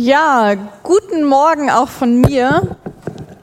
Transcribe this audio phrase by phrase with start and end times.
[0.00, 0.54] Ja,
[0.84, 2.76] guten Morgen auch von mir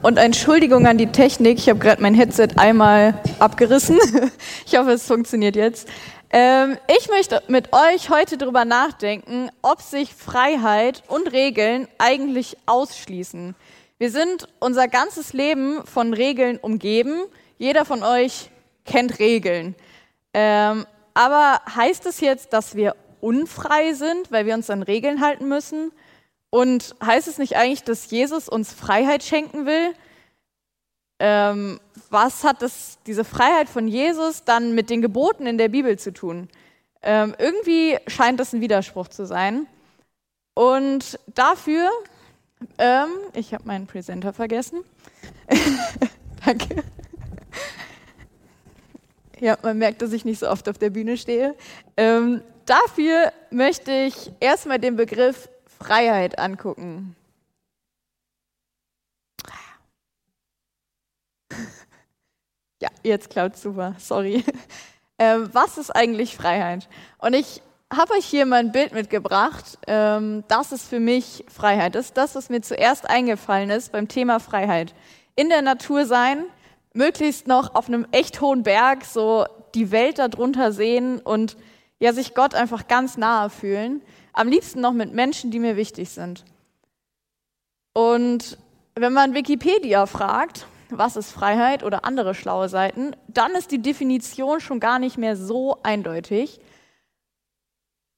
[0.00, 1.58] und Entschuldigung an die Technik.
[1.58, 3.98] Ich habe gerade mein Headset einmal abgerissen.
[4.64, 5.86] Ich hoffe, es funktioniert jetzt.
[6.30, 13.54] Ähm, ich möchte mit euch heute darüber nachdenken, ob sich Freiheit und Regeln eigentlich ausschließen.
[13.98, 17.20] Wir sind unser ganzes Leben von Regeln umgeben.
[17.58, 18.50] Jeder von euch
[18.86, 19.74] kennt Regeln.
[20.32, 25.48] Ähm, aber heißt es jetzt, dass wir unfrei sind, weil wir uns an Regeln halten
[25.48, 25.92] müssen?
[26.56, 29.92] Und heißt es nicht eigentlich, dass Jesus uns Freiheit schenken will?
[31.18, 31.78] Ähm,
[32.08, 36.14] was hat das, diese Freiheit von Jesus dann mit den Geboten in der Bibel zu
[36.14, 36.48] tun?
[37.02, 39.66] Ähm, irgendwie scheint das ein Widerspruch zu sein.
[40.54, 41.90] Und dafür,
[42.78, 44.82] ähm, ich habe meinen Presenter vergessen.
[46.46, 46.82] Danke.
[49.40, 51.54] Ja, man merkt, dass ich nicht so oft auf der Bühne stehe.
[51.98, 57.16] Ähm, dafür möchte ich erstmal den Begriff Freiheit angucken.
[62.78, 64.44] Ja, jetzt klaut super, sorry.
[65.18, 66.90] Ähm, was ist eigentlich Freiheit?
[67.16, 69.78] Und ich habe euch hier mal ein Bild mitgebracht.
[69.86, 71.94] Ähm, das ist für mich Freiheit.
[71.94, 74.94] Das ist das, was mir zuerst eingefallen ist beim Thema Freiheit.
[75.34, 76.44] In der Natur sein,
[76.92, 81.56] möglichst noch auf einem echt hohen Berg, so die Welt darunter sehen und
[81.98, 84.02] ja, sich Gott einfach ganz nahe fühlen.
[84.36, 86.44] Am liebsten noch mit Menschen, die mir wichtig sind.
[87.94, 88.58] Und
[88.94, 94.60] wenn man Wikipedia fragt, was ist Freiheit oder andere schlaue Seiten, dann ist die Definition
[94.60, 96.60] schon gar nicht mehr so eindeutig.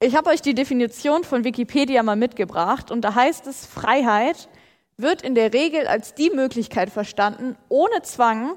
[0.00, 4.48] Ich habe euch die Definition von Wikipedia mal mitgebracht und da heißt es, Freiheit
[4.97, 8.56] wird in der Regel als die Möglichkeit verstanden, ohne Zwang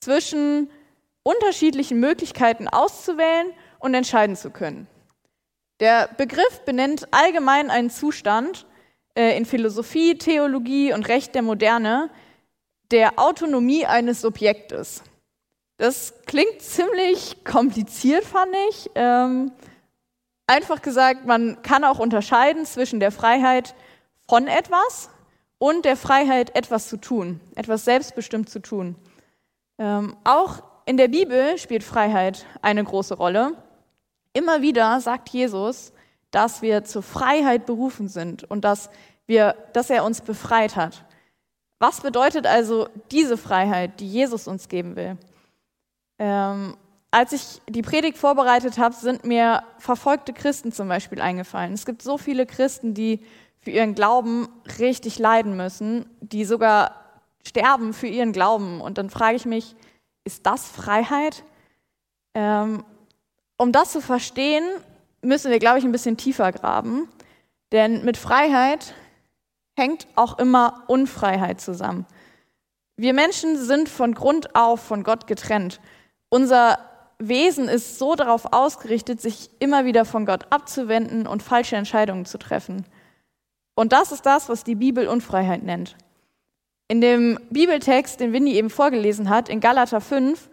[0.00, 0.70] zwischen
[1.22, 3.46] unterschiedlichen Möglichkeiten auszuwählen
[3.78, 4.86] und entscheiden zu können.
[5.80, 8.66] Der Begriff benennt allgemein einen Zustand
[9.14, 12.10] äh, in Philosophie, Theologie und Recht der Moderne
[12.90, 15.02] der Autonomie eines Subjektes.
[15.76, 18.90] Das klingt ziemlich kompliziert, fand ich.
[18.94, 19.52] Ähm,
[20.46, 23.74] einfach gesagt, man kann auch unterscheiden zwischen der Freiheit
[24.28, 25.10] von etwas
[25.58, 28.96] und der Freiheit, etwas zu tun, etwas selbstbestimmt zu tun.
[29.78, 33.52] Ähm, auch in der Bibel spielt Freiheit eine große Rolle.
[34.36, 35.94] Immer wieder sagt Jesus,
[36.30, 38.90] dass wir zur Freiheit berufen sind und dass,
[39.26, 41.06] wir, dass er uns befreit hat.
[41.78, 45.16] Was bedeutet also diese Freiheit, die Jesus uns geben will?
[46.18, 46.76] Ähm,
[47.10, 51.72] als ich die Predigt vorbereitet habe, sind mir verfolgte Christen zum Beispiel eingefallen.
[51.72, 53.20] Es gibt so viele Christen, die
[53.60, 54.48] für ihren Glauben
[54.78, 58.82] richtig leiden müssen, die sogar sterben für ihren Glauben.
[58.82, 59.76] Und dann frage ich mich,
[60.24, 61.42] ist das Freiheit?
[62.34, 62.84] Ähm,
[63.58, 64.64] um das zu verstehen,
[65.22, 67.08] müssen wir, glaube ich, ein bisschen tiefer graben.
[67.72, 68.94] Denn mit Freiheit
[69.76, 72.06] hängt auch immer Unfreiheit zusammen.
[72.96, 75.80] Wir Menschen sind von Grund auf von Gott getrennt.
[76.28, 76.78] Unser
[77.18, 82.38] Wesen ist so darauf ausgerichtet, sich immer wieder von Gott abzuwenden und falsche Entscheidungen zu
[82.38, 82.86] treffen.
[83.74, 85.96] Und das ist das, was die Bibel Unfreiheit nennt.
[86.88, 90.48] In dem Bibeltext, den Winnie eben vorgelesen hat, in Galater 5,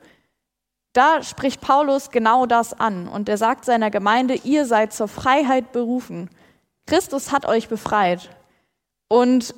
[0.94, 5.72] da spricht Paulus genau das an und er sagt seiner Gemeinde, ihr seid zur Freiheit
[5.72, 6.30] berufen.
[6.86, 8.30] Christus hat euch befreit.
[9.08, 9.56] Und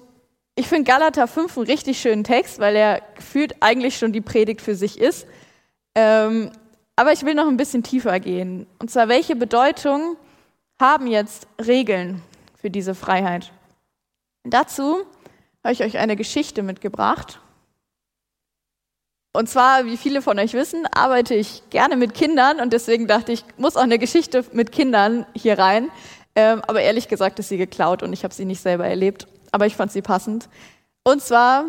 [0.56, 4.62] ich finde Galater 5 einen richtig schönen Text, weil er gefühlt eigentlich schon die Predigt
[4.62, 5.28] für sich ist.
[5.96, 6.52] Ähm,
[6.96, 8.66] aber ich will noch ein bisschen tiefer gehen.
[8.80, 10.16] Und zwar, welche Bedeutung
[10.80, 12.22] haben jetzt Regeln
[12.58, 13.52] für diese Freiheit?
[14.46, 15.06] Dazu
[15.64, 17.42] habe ich euch eine Geschichte mitgebracht.
[19.36, 23.34] Und zwar, wie viele von euch wissen, arbeite ich gerne mit Kindern und deswegen dachte
[23.34, 25.92] ich, muss auch eine Geschichte mit Kindern hier rein.
[26.36, 29.66] Ähm, aber ehrlich gesagt ist sie geklaut und ich habe sie nicht selber erlebt, aber
[29.66, 30.48] ich fand sie passend.
[31.04, 31.66] Und zwar,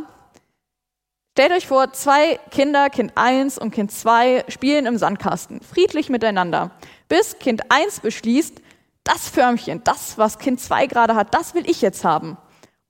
[1.32, 6.70] stellt euch vor, zwei Kinder, Kind 1 und Kind 2, spielen im Sandkasten, friedlich miteinander,
[7.08, 8.60] bis Kind 1 beschließt,
[9.02, 12.36] das Förmchen, das, was Kind 2 gerade hat, das will ich jetzt haben.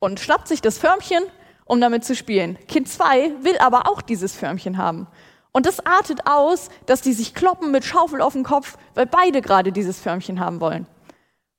[0.00, 1.22] Und schnappt sich das Förmchen
[1.66, 2.56] um damit zu spielen.
[2.66, 5.06] Kind 2 will aber auch dieses Förmchen haben.
[5.52, 9.42] Und das artet aus, dass die sich kloppen mit Schaufel auf dem Kopf, weil beide
[9.42, 10.86] gerade dieses Förmchen haben wollen.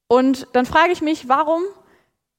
[0.07, 1.61] Und dann frage ich mich, warum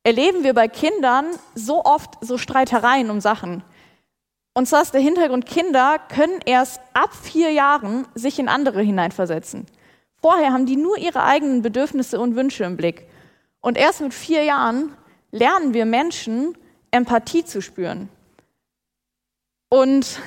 [0.02, 3.62] erleben wir bei Kindern so oft so Streitereien um Sachen?
[4.54, 9.66] Und zwar ist der Hintergrund, Kinder können erst ab vier Jahren sich in andere hineinversetzen.
[10.20, 13.06] Vorher haben die nur ihre eigenen Bedürfnisse und Wünsche im Blick.
[13.60, 14.96] Und erst mit vier Jahren
[15.30, 16.56] lernen wir Menschen,
[16.90, 18.08] Empathie zu spüren.
[19.68, 20.20] Und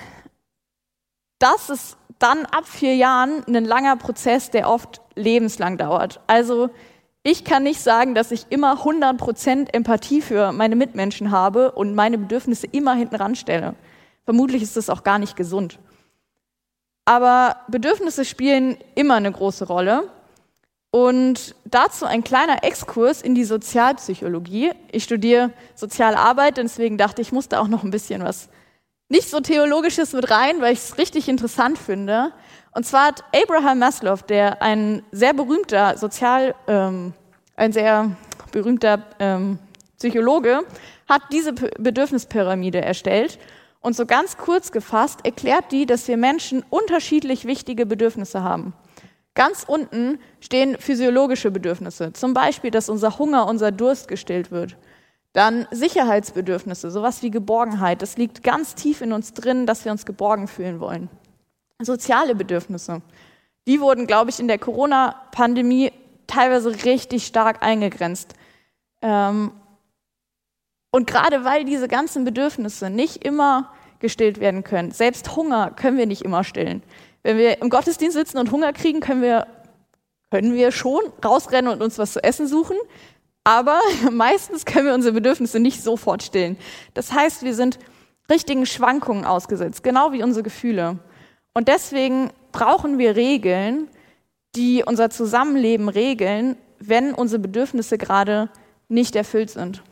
[1.39, 6.19] das ist dann ab vier Jahren ein langer Prozess, der oft lebenslang dauert.
[6.27, 6.69] Also
[7.23, 12.17] Ich kann nicht sagen, dass ich immer 100% Empathie für meine Mitmenschen habe und meine
[12.17, 13.75] Bedürfnisse immer hinten ranstelle.
[14.25, 15.77] Vermutlich ist das auch gar nicht gesund.
[17.05, 20.09] Aber Bedürfnisse spielen immer eine große Rolle.
[20.91, 24.71] Und dazu ein kleiner Exkurs in die Sozialpsychologie.
[24.91, 28.49] Ich studiere Sozialarbeit, deswegen dachte ich, ich muss da auch noch ein bisschen was
[29.11, 32.31] nicht so theologisches mit rein, weil ich es richtig interessant finde.
[32.73, 37.13] Und zwar hat Abraham Maslow, der ein sehr berühmter Sozial, ähm,
[37.57, 38.15] ein sehr
[38.53, 39.59] berühmter ähm,
[39.97, 40.61] Psychologe,
[41.09, 43.37] hat diese Bedürfnispyramide erstellt.
[43.81, 48.73] Und so ganz kurz gefasst erklärt die, dass wir Menschen unterschiedlich wichtige Bedürfnisse haben.
[49.33, 54.77] Ganz unten stehen physiologische Bedürfnisse, zum Beispiel, dass unser Hunger, unser Durst gestillt wird.
[55.33, 58.01] Dann Sicherheitsbedürfnisse, sowas wie Geborgenheit.
[58.01, 61.09] Das liegt ganz tief in uns drin, dass wir uns geborgen fühlen wollen.
[61.81, 63.01] Soziale Bedürfnisse.
[63.67, 65.93] Die wurden, glaube ich, in der Corona-Pandemie
[66.27, 68.33] teilweise richtig stark eingegrenzt.
[69.01, 69.51] Ähm,
[70.91, 76.07] und gerade weil diese ganzen Bedürfnisse nicht immer gestillt werden können, selbst Hunger können wir
[76.07, 76.83] nicht immer stillen.
[77.23, 79.47] Wenn wir im Gottesdienst sitzen und Hunger kriegen, können wir,
[80.31, 82.77] können wir schon rausrennen und uns was zu essen suchen.
[83.43, 83.79] Aber
[84.11, 86.57] meistens können wir unsere Bedürfnisse nicht sofort stillen.
[86.93, 87.79] Das heißt, wir sind
[88.29, 90.99] richtigen Schwankungen ausgesetzt, genau wie unsere Gefühle.
[91.53, 93.89] Und deswegen brauchen wir Regeln,
[94.55, 98.49] die unser Zusammenleben regeln, wenn unsere Bedürfnisse gerade
[98.89, 99.83] nicht erfüllt sind.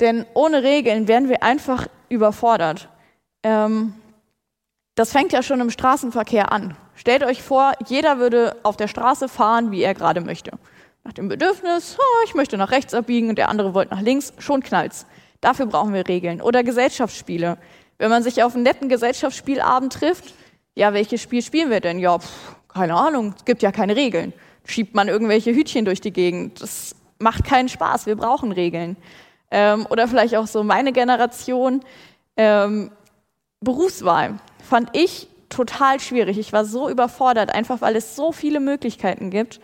[0.00, 2.88] Denn ohne Regeln werden wir einfach überfordert.
[3.42, 3.94] Ähm,
[4.98, 6.76] das fängt ja schon im Straßenverkehr an.
[6.96, 10.50] Stellt euch vor, jeder würde auf der Straße fahren, wie er gerade möchte.
[11.04, 14.32] Nach dem Bedürfnis, oh, ich möchte nach rechts abbiegen und der andere wollte nach links,
[14.38, 15.06] schon knallt's.
[15.40, 16.40] Dafür brauchen wir Regeln.
[16.40, 17.58] Oder Gesellschaftsspiele.
[17.98, 20.34] Wenn man sich auf einen netten Gesellschaftsspielabend trifft,
[20.74, 22.00] ja, welches Spiel spielen wir denn?
[22.00, 24.32] Ja, pff, keine Ahnung, es gibt ja keine Regeln.
[24.64, 26.60] Schiebt man irgendwelche Hütchen durch die Gegend.
[26.60, 28.96] Das macht keinen Spaß, wir brauchen Regeln.
[29.52, 31.84] Ähm, oder vielleicht auch so meine Generation.
[32.36, 32.90] Ähm,
[33.60, 36.38] Berufswahl fand ich total schwierig.
[36.38, 39.60] Ich war so überfordert, einfach weil es so viele Möglichkeiten gibt.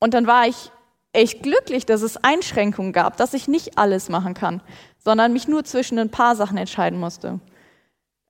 [0.00, 0.70] Und dann war ich
[1.12, 4.60] echt glücklich, dass es Einschränkungen gab, dass ich nicht alles machen kann,
[4.98, 7.40] sondern mich nur zwischen ein paar Sachen entscheiden musste.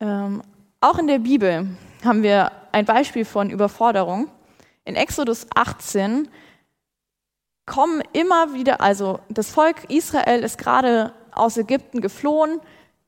[0.00, 0.42] Ähm,
[0.80, 1.66] auch in der Bibel
[2.04, 4.28] haben wir ein Beispiel von Überforderung.
[4.84, 6.28] In Exodus 18
[7.66, 12.60] kommen immer wieder, also das Volk Israel ist gerade aus Ägypten geflohen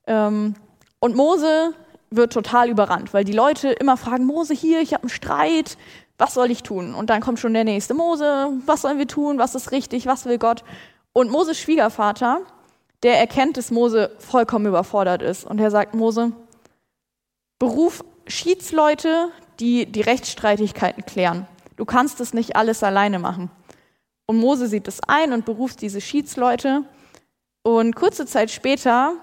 [0.07, 0.55] ähm,
[0.99, 1.75] und Mose
[2.11, 5.79] wird total überrannt, weil die Leute immer fragen, Mose hier, ich habe einen Streit,
[6.19, 6.95] was soll ich tun?
[6.95, 10.25] Und dann kommt schon der nächste, Mose, was sollen wir tun, was ist richtig, was
[10.25, 10.65] will Gott?
[11.13, 12.41] Und Moses Schwiegervater,
[13.03, 16.33] der erkennt, dass Mose vollkommen überfordert ist und er sagt, Mose,
[17.59, 19.29] beruf Schiedsleute,
[19.61, 21.47] die die Rechtsstreitigkeiten klären.
[21.77, 23.51] Du kannst es nicht alles alleine machen.
[24.27, 26.85] Und Mose sieht es ein und beruft diese Schiedsleute.
[27.63, 29.15] Und kurze Zeit später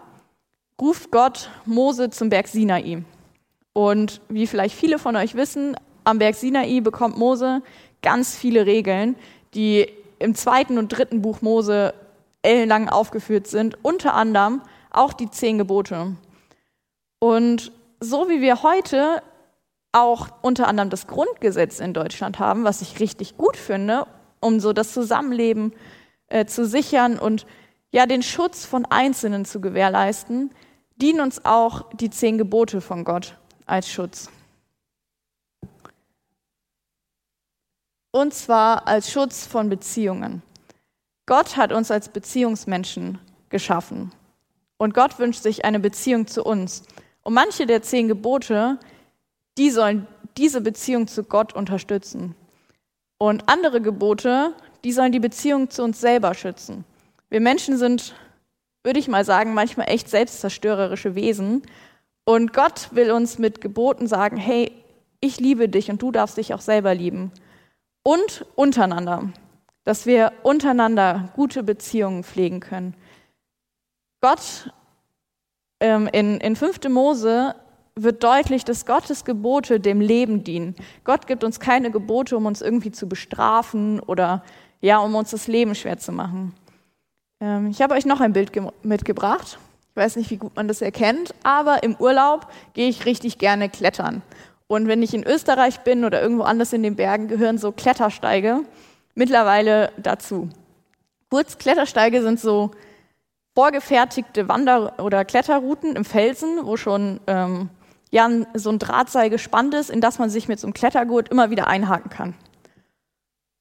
[0.82, 3.04] ruft Gott Mose zum Berg Sinai.
[3.74, 7.62] Und wie vielleicht viele von euch wissen, am Berg Sinai bekommt Mose
[8.02, 9.16] ganz viele Regeln,
[9.54, 9.88] die
[10.20, 11.94] im zweiten und dritten Buch Mose
[12.42, 16.16] ellenlang aufgeführt sind, unter anderem auch die zehn Gebote.
[17.20, 19.22] Und so wie wir heute
[19.92, 24.06] auch unter anderem das Grundgesetz in Deutschland haben, was ich richtig gut finde
[24.40, 25.74] um so das Zusammenleben
[26.28, 27.46] äh, zu sichern und
[27.92, 30.52] ja den Schutz von Einzelnen zu gewährleisten,
[30.98, 34.30] dienen uns auch die zehn Gebote von Gott als Schutz.
[38.12, 40.42] Und zwar als Schutz von Beziehungen.
[41.28, 44.12] Gott hat uns als Beziehungsmenschen geschaffen.
[44.78, 46.84] Und Gott wünscht sich eine Beziehung zu uns.
[47.24, 48.80] Und manche der zehn Gebote,
[49.58, 52.36] die sollen diese Beziehung zu Gott unterstützen.
[53.18, 54.54] Und andere Gebote,
[54.84, 56.86] die sollen die Beziehung zu uns selber schützen.
[57.30, 58.16] Wir Menschen sind,
[58.84, 61.64] würde ich mal sagen, manchmal echt selbstzerstörerische Wesen.
[62.26, 64.72] Und Gott will uns mit Geboten sagen, hey,
[65.20, 67.32] ich liebe dich und du darfst dich auch selber lieben.
[68.04, 69.30] Und untereinander,
[69.84, 72.96] dass wir untereinander gute Beziehungen pflegen können.
[74.22, 74.72] Gott
[75.80, 76.90] ähm, in, in 5.
[76.90, 77.56] Mose
[77.96, 80.76] wird deutlich, dass Gottes Gebote dem Leben dienen.
[81.04, 84.44] Gott gibt uns keine Gebote, um uns irgendwie zu bestrafen oder
[84.82, 86.54] ja, um uns das Leben schwer zu machen.
[87.40, 88.52] Ähm, ich habe euch noch ein Bild
[88.84, 89.60] mitgebracht.
[89.92, 93.70] Ich weiß nicht, wie gut man das erkennt, aber im Urlaub gehe ich richtig gerne
[93.70, 94.22] klettern.
[94.68, 98.62] Und wenn ich in Österreich bin oder irgendwo anders in den Bergen, gehören so Klettersteige
[99.16, 100.50] mittlerweile dazu.
[101.30, 102.72] Kurz, Klettersteige sind so
[103.56, 107.70] vorgefertigte Wander- oder Kletterrouten im Felsen, wo schon ähm,
[108.12, 111.50] ja so ein Drahtseil gespannt ist, in das man sich mit so einem Klettergurt immer
[111.50, 112.36] wieder einhaken kann.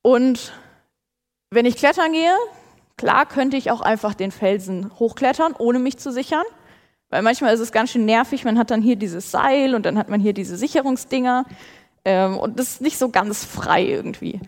[0.02, 0.52] Und
[1.50, 2.34] Wenn ich klettern gehe,
[2.96, 6.44] klar könnte ich auch einfach den Felsen hochklettern, ohne mich zu sichern.
[7.08, 9.96] Weil manchmal ist es ganz schön nervig, man hat dann hier dieses Seil und dann
[9.96, 11.44] hat man hier diese Sicherungsdinger
[12.04, 14.40] ähm, und das ist nicht so ganz frei irgendwie.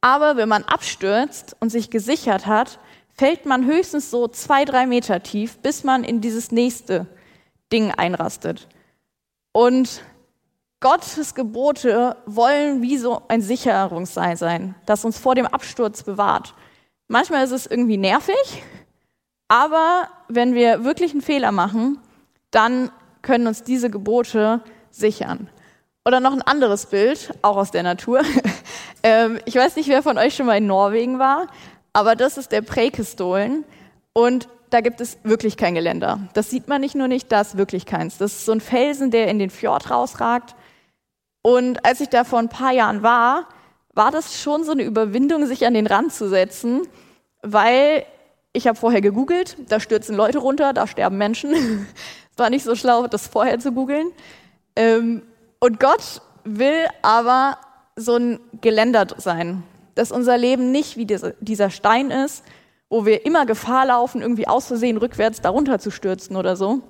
[0.00, 2.78] Aber wenn man abstürzt und sich gesichert hat,
[3.14, 7.06] fällt man höchstens so zwei, drei Meter tief, bis man in dieses nächste
[7.72, 8.68] Ding einrastet.
[9.52, 10.02] Und
[10.80, 16.54] Gottes Gebote wollen wie so ein Sicherungsseil sein, das uns vor dem Absturz bewahrt.
[17.08, 18.62] Manchmal ist es irgendwie nervig,
[19.48, 21.98] aber wenn wir wirklich einen Fehler machen,
[22.50, 22.90] dann
[23.22, 25.48] können uns diese Gebote sichern.
[26.06, 28.22] Oder noch ein anderes Bild, auch aus der Natur.
[29.06, 31.48] Ähm, ich weiß nicht, wer von euch schon mal in Norwegen war,
[31.92, 33.64] aber das ist der Preikestolen
[34.14, 36.20] und da gibt es wirklich kein Geländer.
[36.32, 38.16] Das sieht man nicht nur nicht, da ist wirklich keins.
[38.16, 40.56] Das ist so ein Felsen, der in den Fjord rausragt.
[41.42, 43.46] Und als ich da vor ein paar Jahren war,
[43.94, 46.82] war das schon so eine Überwindung, sich an den Rand zu setzen,
[47.42, 48.04] weil
[48.52, 51.52] ich habe vorher gegoogelt, da stürzen Leute runter, da sterben Menschen.
[52.30, 54.12] es war nicht so schlau, das vorher zu googeln.
[54.76, 55.22] Ähm,
[55.60, 57.58] und Gott will aber
[57.96, 59.62] so ein Geländer sein,
[59.94, 62.44] dass unser Leben nicht wie dieser Stein ist,
[62.88, 66.80] wo wir immer Gefahr laufen, irgendwie aus Versehen rückwärts darunter zu stürzen oder so,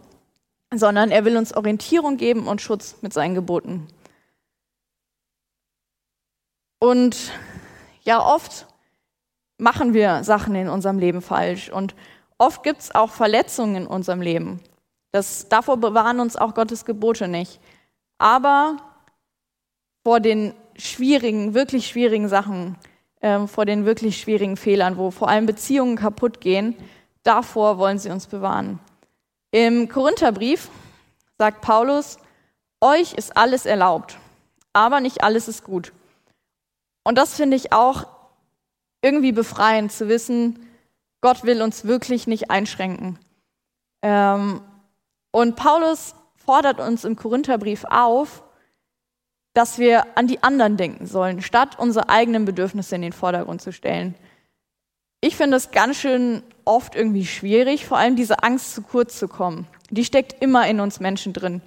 [0.75, 3.87] sondern er will uns Orientierung geben und Schutz mit seinen Geboten.
[6.95, 7.33] Und
[8.05, 8.67] ja, oft
[9.59, 11.93] machen wir Sachen in unserem Leben falsch und
[12.39, 14.61] oft gibt es auch Verletzungen in unserem Leben.
[15.11, 17.59] Das, davor bewahren uns auch Gottes Gebote nicht.
[18.19, 18.77] Aber
[20.05, 22.77] vor den schwierigen, wirklich schwierigen Sachen,
[23.21, 26.77] äh, vor den wirklich schwierigen Fehlern, wo vor allem Beziehungen kaputt gehen,
[27.25, 28.79] davor wollen sie uns bewahren.
[29.51, 30.71] Im Korintherbrief
[31.39, 32.19] sagt Paulus,
[32.81, 34.17] euch ist alles erlaubt,
[34.73, 35.93] aber nicht alles ist gut.
[37.05, 38.07] Und das finde ich auch
[39.03, 40.67] irgendwie befreiend zu wissen,
[41.21, 43.19] Gott will uns wirklich nicht einschränken.
[44.03, 44.61] Ähm,
[45.31, 48.43] und Paulus fordert uns im Korintherbrief auf,
[49.55, 53.73] dass wir an die anderen denken sollen, statt unsere eigenen Bedürfnisse in den Vordergrund zu
[53.73, 54.15] stellen.
[55.21, 59.29] Ich finde es ganz schön oft irgendwie schwierig, vor allem diese Angst zu kurz zu
[59.29, 59.67] kommen.
[59.91, 61.63] Die steckt immer in uns Menschen drin.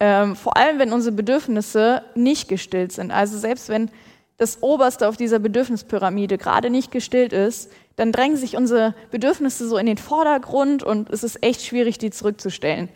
[0.00, 3.10] Ähm, vor allem, wenn unsere Bedürfnisse nicht gestillt sind.
[3.10, 3.90] Also selbst wenn
[4.40, 9.76] das Oberste auf dieser Bedürfnispyramide gerade nicht gestillt ist, dann drängen sich unsere Bedürfnisse so
[9.76, 12.88] in den Vordergrund und es ist echt schwierig, die zurückzustellen.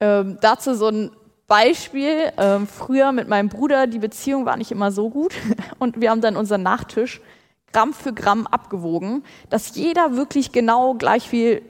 [0.00, 1.10] Ähm, dazu so ein
[1.46, 2.32] Beispiel.
[2.38, 5.34] Ähm, früher mit meinem Bruder, die Beziehung war nicht immer so gut
[5.78, 7.20] und wir haben dann unseren Nachtisch
[7.74, 11.60] Gramm für Gramm abgewogen, dass jeder wirklich genau gleich viel,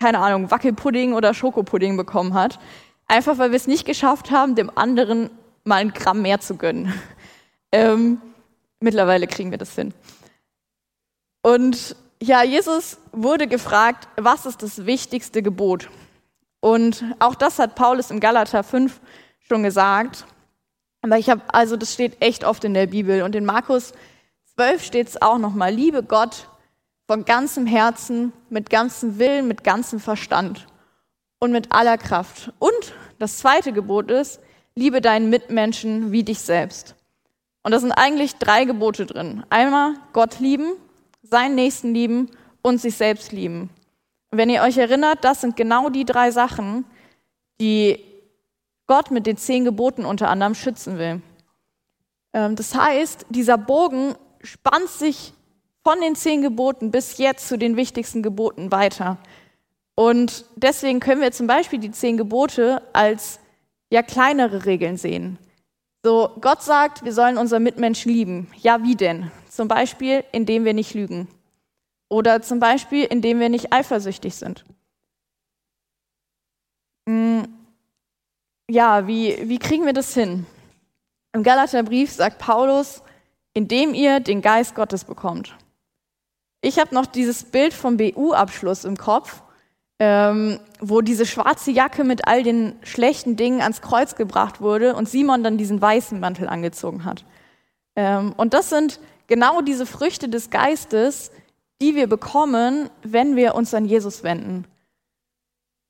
[0.00, 2.58] keine Ahnung, Wackelpudding oder Schokopudding bekommen hat.
[3.06, 5.30] Einfach weil wir es nicht geschafft haben, dem anderen
[5.62, 6.92] mal ein Gramm mehr zu gönnen.
[7.72, 8.22] Ähm,
[8.80, 9.94] Mittlerweile kriegen wir das hin.
[11.42, 15.88] Und ja, Jesus wurde gefragt, was ist das wichtigste Gebot?
[16.60, 19.00] Und auch das hat Paulus im Galater 5
[19.38, 20.26] schon gesagt.
[21.02, 23.22] Aber ich habe, also das steht echt oft in der Bibel.
[23.22, 23.92] Und in Markus
[24.56, 26.48] 12 steht es auch nochmal, liebe Gott
[27.06, 30.66] von ganzem Herzen, mit ganzem Willen, mit ganzem Verstand
[31.38, 32.52] und mit aller Kraft.
[32.58, 34.40] Und das zweite Gebot ist,
[34.74, 36.95] liebe deinen Mitmenschen wie dich selbst.
[37.66, 39.42] Und da sind eigentlich drei Gebote drin.
[39.50, 40.74] Einmal Gott lieben,
[41.24, 42.30] seinen Nächsten lieben
[42.62, 43.70] und sich selbst lieben.
[44.30, 46.84] Und wenn ihr euch erinnert, das sind genau die drei Sachen,
[47.60, 47.98] die
[48.86, 51.20] Gott mit den zehn Geboten unter anderem schützen will.
[52.32, 55.32] Ähm, das heißt, dieser Bogen spannt sich
[55.82, 59.18] von den zehn Geboten bis jetzt zu den wichtigsten Geboten weiter.
[59.96, 63.40] Und deswegen können wir zum Beispiel die zehn Gebote als
[63.90, 65.40] ja kleinere Regeln sehen.
[66.06, 68.48] So, Gott sagt, wir sollen unseren Mitmenschen lieben.
[68.58, 69.32] Ja, wie denn?
[69.50, 71.26] Zum Beispiel, indem wir nicht lügen.
[72.08, 74.64] Oder zum Beispiel, indem wir nicht eifersüchtig sind.
[77.08, 77.48] Hm,
[78.70, 80.46] ja, wie, wie kriegen wir das hin?
[81.32, 83.02] Im Galaterbrief sagt Paulus,
[83.52, 85.56] indem ihr den Geist Gottes bekommt.
[86.60, 89.42] Ich habe noch dieses Bild vom BU-Abschluss im Kopf
[89.98, 95.08] ähm, wo diese schwarze Jacke mit all den schlechten Dingen ans Kreuz gebracht wurde und
[95.08, 97.24] Simon dann diesen weißen Mantel angezogen hat.
[97.94, 101.30] Ähm, und das sind genau diese Früchte des Geistes,
[101.80, 104.66] die wir bekommen, wenn wir uns an Jesus wenden.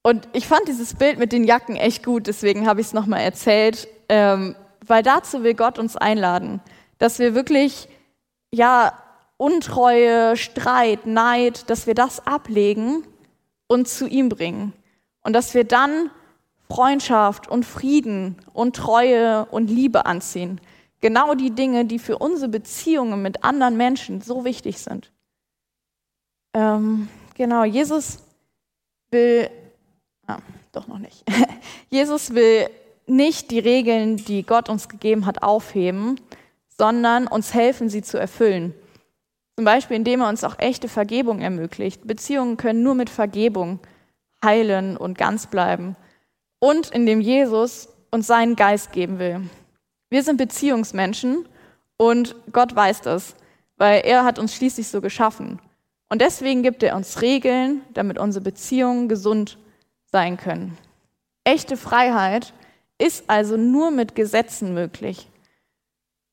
[0.03, 3.23] Und ich fand dieses Bild mit den Jacken echt gut, deswegen habe ich es nochmal
[3.23, 4.55] erzählt, ähm,
[4.87, 6.61] weil dazu will Gott uns einladen,
[6.99, 7.89] dass wir wirklich,
[8.53, 8.93] ja,
[9.37, 13.05] Untreue, Streit, Neid, dass wir das ablegen
[13.69, 14.73] und zu ihm bringen.
[15.23, 16.11] Und dass wir dann
[16.69, 20.61] Freundschaft und Frieden und Treue und Liebe anziehen.
[21.01, 25.13] Genau die Dinge, die für unsere Beziehungen mit anderen Menschen so wichtig sind.
[26.55, 28.19] Ähm, genau, Jesus
[29.11, 29.51] will,
[30.27, 30.39] ah,
[30.73, 31.25] doch noch nicht.
[31.91, 32.69] Jesus will
[33.07, 36.21] nicht die Regeln, die Gott uns gegeben hat, aufheben,
[36.77, 38.75] sondern uns helfen, sie zu erfüllen.
[39.57, 42.07] Zum Beispiel, indem er uns auch echte Vergebung ermöglicht.
[42.07, 43.81] Beziehungen können nur mit Vergebung
[44.45, 45.97] heilen und ganz bleiben.
[46.59, 49.49] Und indem Jesus uns seinen Geist geben will.
[50.11, 51.49] Wir sind Beziehungsmenschen
[51.97, 53.35] und Gott weiß das,
[53.77, 55.59] weil er hat uns schließlich so geschaffen.
[56.09, 59.59] Und deswegen gibt er uns Regeln, damit unsere Beziehungen gesund
[60.13, 60.77] sein können.
[61.45, 62.53] Echte Freiheit
[62.99, 65.29] ist also nur mit Gesetzen möglich.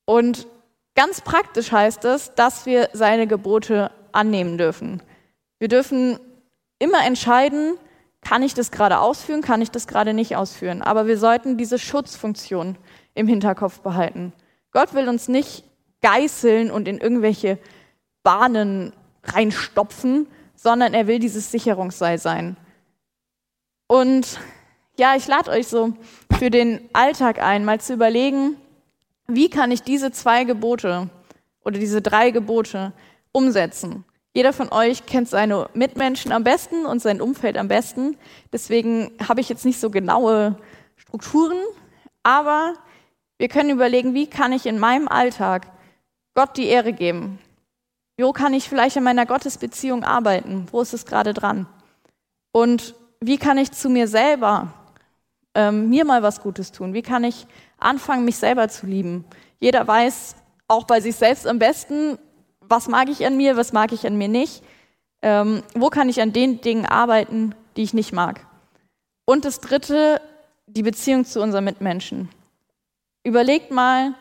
[0.05, 0.47] Und
[0.95, 5.01] Ganz praktisch heißt es, dass wir seine Gebote annehmen dürfen.
[5.59, 6.19] Wir dürfen
[6.79, 7.77] immer entscheiden,
[8.21, 10.81] kann ich das gerade ausführen, kann ich das gerade nicht ausführen.
[10.81, 12.77] Aber wir sollten diese Schutzfunktion
[13.15, 14.33] im Hinterkopf behalten.
[14.71, 15.63] Gott will uns nicht
[16.01, 17.57] geißeln und in irgendwelche
[18.23, 22.57] Bahnen reinstopfen, sondern er will dieses Sicherungsseil sein.
[23.87, 24.39] Und
[24.97, 25.93] ja, ich lade euch so
[26.37, 28.57] für den Alltag ein, mal zu überlegen,
[29.27, 31.09] wie kann ich diese zwei Gebote
[31.63, 32.93] oder diese drei Gebote
[33.31, 34.05] umsetzen?
[34.33, 38.17] Jeder von euch kennt seine Mitmenschen am besten und sein Umfeld am besten.
[38.51, 40.57] Deswegen habe ich jetzt nicht so genaue
[40.95, 41.57] Strukturen,
[42.23, 42.73] aber
[43.37, 45.67] wir können überlegen, wie kann ich in meinem Alltag
[46.33, 47.39] Gott die Ehre geben?
[48.19, 50.65] Wo kann ich vielleicht in meiner Gottesbeziehung arbeiten?
[50.71, 51.67] Wo ist es gerade dran?
[52.51, 54.73] Und wie kann ich zu mir selber
[55.55, 56.93] ähm, mir mal was Gutes tun?
[56.93, 59.25] Wie kann ich anfangen, mich selber zu lieben?
[59.59, 60.35] Jeder weiß
[60.67, 62.17] auch bei sich selbst am besten,
[62.59, 64.63] was mag ich an mir, was mag ich an mir nicht.
[65.21, 68.45] Ähm, wo kann ich an den Dingen arbeiten, die ich nicht mag?
[69.25, 70.21] Und das Dritte,
[70.67, 72.29] die Beziehung zu unseren Mitmenschen.
[73.23, 74.15] Überlegt mal,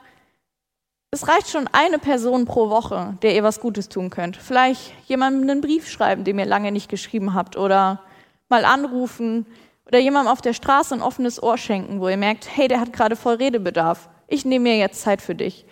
[1.11, 4.37] es reicht schon eine Person pro Woche, der ihr was Gutes tun könnt.
[4.37, 8.01] Vielleicht jemandem einen Brief schreiben, den ihr lange nicht geschrieben habt, oder
[8.49, 9.47] mal anrufen,
[9.87, 12.93] oder jemandem auf der Straße ein offenes Ohr schenken, wo ihr merkt, hey, der hat
[12.93, 14.09] gerade voll Redebedarf.
[14.29, 15.67] Ich nehme mir jetzt Zeit für dich.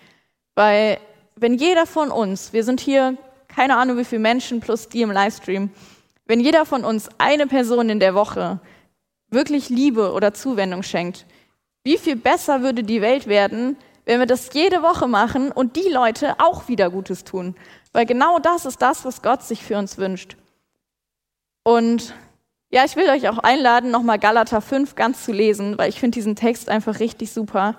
[0.55, 0.99] Weil
[1.35, 5.11] wenn jeder von uns, wir sind hier keine Ahnung wie viele Menschen plus die im
[5.11, 5.69] Livestream,
[6.25, 8.59] wenn jeder von uns eine Person in der Woche
[9.29, 11.25] wirklich Liebe oder Zuwendung schenkt,
[11.83, 15.89] wie viel besser würde die Welt werden, wenn wir das jede Woche machen und die
[15.89, 17.55] Leute auch wieder Gutes tun.
[17.93, 20.37] Weil genau das ist das, was Gott sich für uns wünscht.
[21.63, 22.13] Und
[22.71, 26.15] ja, ich will euch auch einladen, nochmal Galater 5 ganz zu lesen, weil ich finde
[26.15, 27.75] diesen Text einfach richtig super.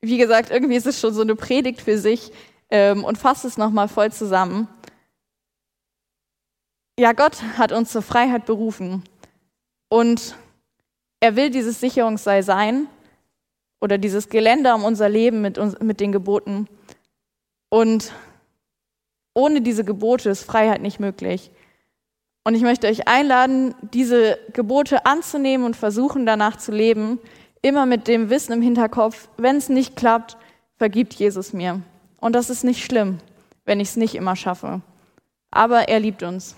[0.00, 2.30] Wie gesagt, irgendwie ist es schon so eine Predigt für sich
[2.70, 4.68] ähm, und fasst es nochmal voll zusammen.
[6.98, 9.02] Ja, Gott hat uns zur Freiheit berufen
[9.88, 10.36] und
[11.20, 12.86] er will dieses Sicherungsseil sein
[13.80, 16.68] oder dieses Geländer um unser Leben mit, uns, mit den Geboten.
[17.70, 18.12] Und
[19.34, 21.50] ohne diese Gebote ist Freiheit nicht möglich.
[22.48, 27.18] Und ich möchte euch einladen, diese Gebote anzunehmen und versuchen danach zu leben,
[27.60, 30.38] immer mit dem Wissen im Hinterkopf, wenn es nicht klappt,
[30.78, 31.82] vergibt Jesus mir.
[32.22, 33.18] Und das ist nicht schlimm,
[33.66, 34.80] wenn ich es nicht immer schaffe.
[35.50, 36.56] Aber er liebt uns.